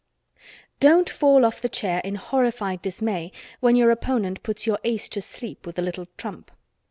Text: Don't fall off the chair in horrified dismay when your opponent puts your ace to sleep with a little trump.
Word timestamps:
Don't 0.79 1.07
fall 1.11 1.45
off 1.45 1.61
the 1.61 1.69
chair 1.69 2.01
in 2.03 2.15
horrified 2.15 2.81
dismay 2.81 3.31
when 3.59 3.75
your 3.75 3.91
opponent 3.91 4.41
puts 4.41 4.65
your 4.65 4.79
ace 4.83 5.07
to 5.09 5.21
sleep 5.21 5.63
with 5.67 5.77
a 5.77 5.83
little 5.83 6.07
trump. 6.17 6.49